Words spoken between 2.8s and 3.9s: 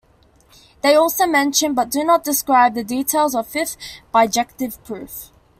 details of a fifth